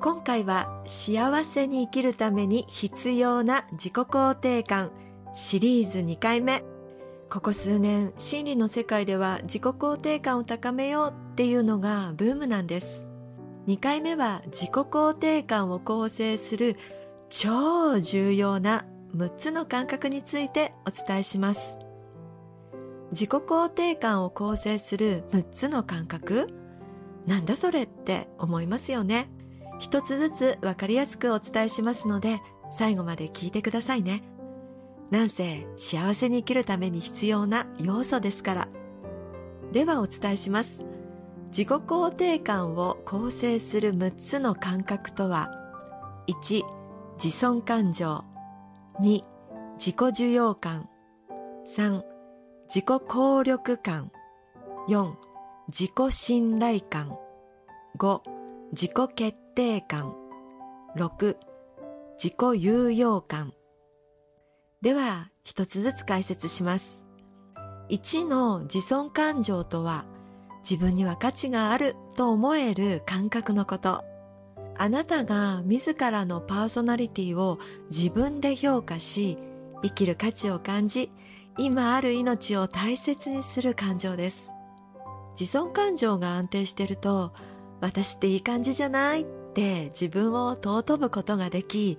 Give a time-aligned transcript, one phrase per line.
[0.00, 4.92] 今回は幸せに生きるために必要な自己肯定感
[5.34, 6.62] シリーズ2回目。
[7.28, 13.08] ここ数年心理の世界では自己肯定感を高めようっていうのがブームなんです。
[13.66, 16.76] 2回目は自己肯定感を構成する
[17.28, 21.76] 超重要な6つの感覚についてお伝えします。
[23.10, 26.54] 自己肯定感を構成する6つの感覚？
[27.26, 29.28] なんだそれって思いますよね。
[29.78, 32.40] 一つずつわかりやすくお伝えしますので
[32.72, 34.22] 最後まで聞いてくださいね。
[35.10, 38.68] なんせ幸せに生きるために必要な要素ですから。
[39.72, 40.84] ではお伝えします。
[41.48, 45.50] 自己肯定感を構成する6つの感覚とは
[46.26, 46.62] 1
[47.22, 48.24] 自尊感情。
[49.00, 49.22] 2
[49.78, 50.88] 自己需要感。
[51.66, 52.02] 3
[52.68, 54.10] 自己効力感。
[54.88, 55.14] 4
[55.68, 57.16] 自己信頼感。
[57.96, 58.20] 5
[58.72, 60.14] 自己決定感。
[60.94, 61.36] 6
[62.16, 63.52] 自己有用感。
[64.82, 67.04] では一つずつ解説します。
[67.88, 70.04] 1の自尊感情とは
[70.62, 74.04] 自分には価値があると思える感覚のこと。
[74.76, 77.58] あなたが自らのパーソナリティを
[77.90, 79.38] 自分で評価し
[79.82, 81.10] 生きる価値を感じ
[81.58, 84.52] 今ある命を大切にする感情です。
[85.32, 87.32] 自尊感情が安定してると
[87.80, 91.98] 私っていい感じじゃないって自分を尊ぶことができ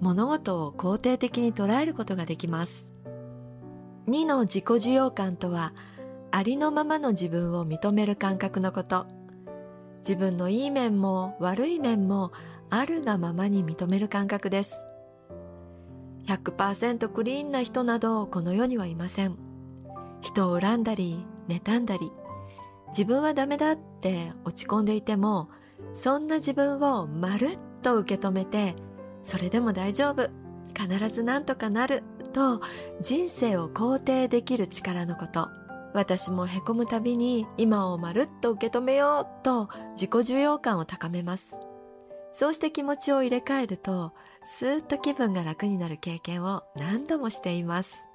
[0.00, 2.92] 物事を肯定的に捉えることができます。
[4.08, 5.72] 2の自己需要感とは
[6.30, 9.06] ありのままの自分を認める感覚のこと。
[10.00, 12.32] 自分のいい面も悪い面も
[12.70, 14.76] あるがままに認める感覚です。
[16.26, 19.36] 100%クリーンな人などこの世にはいません。
[20.20, 22.12] 人を恨んだり妬んだり
[22.88, 25.48] 自分はダメだって落ち込んでいても
[25.92, 28.76] そんな自分をまるっと受け止めて
[29.22, 30.30] それでも大丈夫
[30.76, 32.02] 必ず何とかなる
[32.32, 32.60] と
[33.00, 35.48] 人生を肯定できる力のこと。
[35.92, 41.58] 私もへこむたびに今をまるっと受け止めようと自己重要感を高めます。
[42.32, 44.12] そうして気持ちを入れ替えると
[44.44, 48.06] スーッと気分が楽になる経験を何度もしています。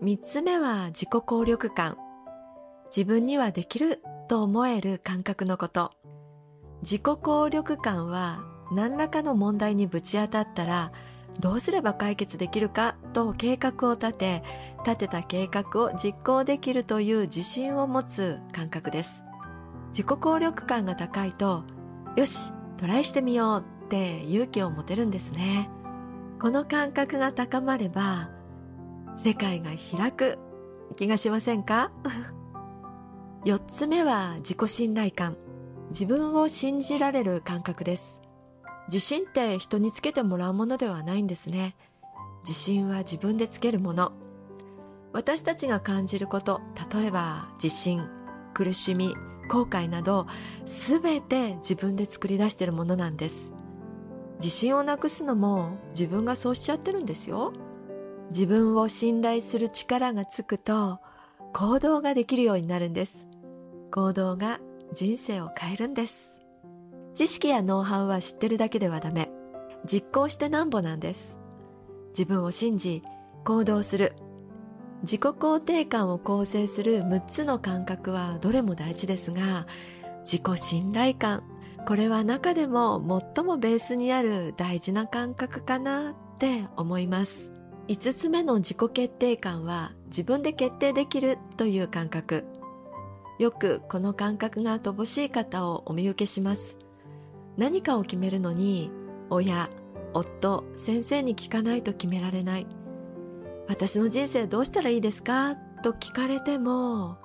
[0.00, 1.98] 三つ目は自己効力感。
[2.86, 5.92] 自分にはできると思える感覚のこと。
[6.84, 10.92] 自己効力感は何らかの問題にぶち当たったら
[11.40, 14.42] どうすれば解決できるかと計画を立て
[14.84, 19.24] 立てた計画を実行できるという自信を持つ感覚です。
[19.88, 21.64] 自己効力感が高いと
[22.16, 25.70] よしトライしてみようって勇気を持てるんですね。
[26.38, 28.28] この感覚が高まれば
[29.16, 30.38] 世界が開く。
[30.96, 31.90] 気がしませんか？
[33.46, 35.36] 4つ目は自己信頼感。
[35.94, 38.20] 自分を信じられる感覚です。
[38.88, 41.76] 自信って人につけてもらうものではないんですね。
[42.40, 44.10] 自信は自分でつけるもの。
[45.12, 46.60] 私たちが感じること
[46.92, 48.08] 例えば自信
[48.54, 49.14] 苦しみ
[49.48, 50.26] 後悔など
[50.64, 53.52] 全て自分で作り出しているものなんです。
[54.38, 57.52] 自信をなくすのも自分がそうしちゃってるんですよ。
[58.30, 60.98] 自分を信頼する力がつくと
[61.52, 63.28] 行動ができるようになるんです。
[63.92, 64.58] 行動が
[64.92, 66.40] 人生を変えるんです。
[67.14, 69.30] 知識やノウハウは知ってるだけではダメ。
[69.84, 71.38] 実行してなんぼなんです。
[72.08, 73.02] 自分を信じ
[73.44, 74.14] 行動する。
[75.02, 79.66] 自己肯定感を構成する6つの感覚はどれも大事ですが
[80.24, 81.42] 自己信頼感。
[81.86, 82.98] これは中でも
[83.34, 87.52] 最もベースにある大事な感覚かなって思います。
[87.88, 92.46] 5つ目の自己決定感は自分で決定できるという感覚。
[93.38, 96.78] よくこの感覚が乏しい方をお見受けします。
[97.56, 98.90] 何かを決めるのに
[99.30, 99.70] 親
[100.12, 102.66] 夫先生に聞かないと決められない
[103.68, 105.56] 私の人生どうしたらいいですか？
[105.82, 107.16] と聞かれても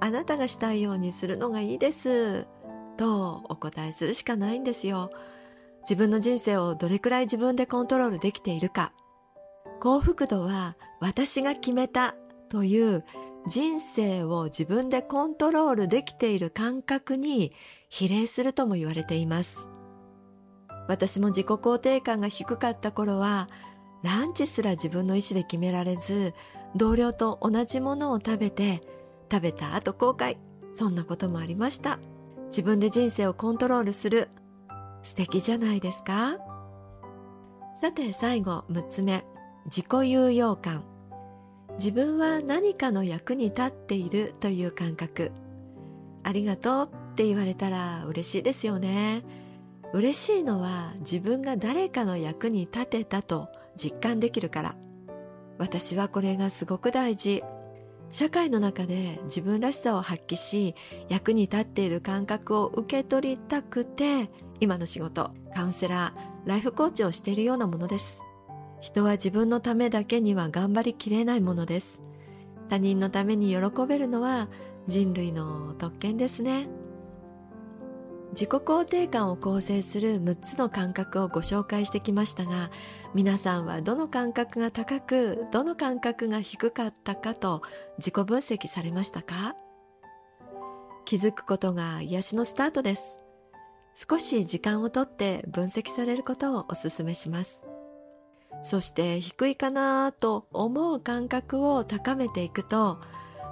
[0.00, 2.46] あなたがしたいようにするのがいいです
[2.96, 5.10] とお答えするしかないんですよ
[5.82, 8.92] 自分の人生をどれくらい自分でコントロールできているか
[9.80, 12.14] 幸福度は私が決めた
[12.48, 13.04] という
[13.48, 17.52] 人生を自分でコントロールできている感覚に
[17.88, 19.68] 比例するとも言われています。
[20.88, 23.48] 私も自己肯定感が低かった頃は
[24.02, 26.34] ランチすら自分の意思で決められず
[26.74, 28.82] 同僚と同じものを食べて
[29.30, 30.36] 食べた後後悔
[30.74, 31.98] そんなこともありました。
[32.48, 34.28] 自分で人生をコントロールする
[35.02, 36.38] 素敵じゃないですか。
[37.74, 39.24] さて最後6つ目。
[39.66, 40.95] 自己有用感。
[41.78, 45.32] 自分は何かの役に立っているという感覚。
[46.22, 49.22] ありがとうって言われたら嬉しいですよね。
[49.92, 54.76] 嬉しいのは自分が誰かの役に立てたと実感できるから。
[55.58, 57.42] 私はこれがすごく大事。
[58.10, 60.74] 社会の中で自分らしさを発揮し
[61.08, 64.30] 役に立っている感覚を受け取りたくて
[64.60, 68.25] 今の仕事カウンセラーライフコーチをしているようなものです。
[68.86, 72.02] 人は自分のためだけには頑張りきれないものです。
[72.68, 74.48] 他人のために喜べるのは
[74.86, 76.68] 人類の特権ですね。
[78.30, 82.70] 自己肯定感を構成する6つの感覚をご紹介してきましたが
[83.12, 87.62] 皆さんはどの感覚が高くどの感覚が低かったかと
[87.98, 89.56] 自己分析されましたか？
[91.04, 93.18] 気づくことが癒しのスタートです。
[93.96, 97.66] 少し時間をとって分析されることをお勧めします。
[98.62, 102.98] そして低いかなと思う感覚を高めていくと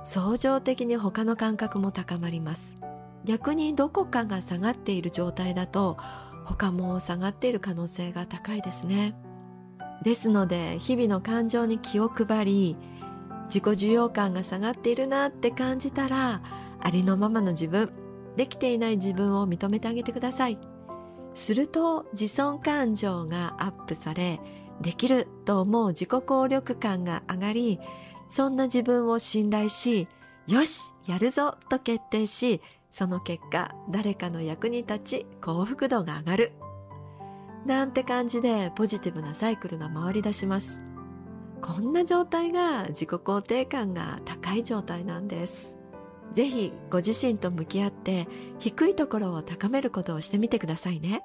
[0.05, 2.77] 相乗的に他の感覚も高まります。
[3.25, 5.97] 逆にどこかが下がっている状態だと
[6.45, 9.15] 他も下がっている可能性が高いですね。
[10.03, 12.77] ですので日々の感情に気を配り
[13.47, 16.43] 自己需要感が下がっているなって感じたら
[16.81, 17.91] ありのままの自分
[18.37, 20.59] できていない自分を認めてあげてください。
[21.35, 24.41] すると自尊感情がアップされ
[24.81, 27.81] できると思う自己効力感が上がり
[28.29, 30.09] そんな自分を信頼し
[30.47, 32.61] よしやるぞと決定し
[32.91, 36.53] その結果誰かの役に立ち幸福度が上がる。
[37.67, 40.79] なんて感じでポジティブなサイクルが回り出します。
[41.62, 45.76] こんな状態が自己肯定感が高い状態なんです。
[46.35, 48.29] ぜひご自身と向き合って
[48.59, 51.23] 低いところを高めることをしてみてくださいね。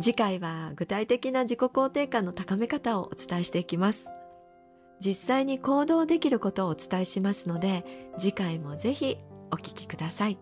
[0.00, 4.08] 次回は具体的な自己肯定感の高め方をお伝えしていきます。
[5.00, 7.84] 実際に行動できることをお伝えしますので
[8.18, 9.16] 次回もぜひ
[9.52, 10.38] お聞きください。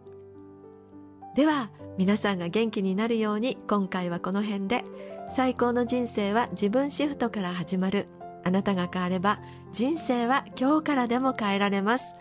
[1.36, 4.84] では皆さんが元気になるように今回はこの辺で。
[5.28, 8.06] 最高の人生は自分シフトから始まる。
[8.44, 9.40] あなたが変われば
[9.72, 12.14] 人生は今日からでも変えられます。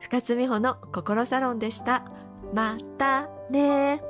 [0.00, 2.04] 深津美穂の心サロンでした。
[2.54, 4.00] またね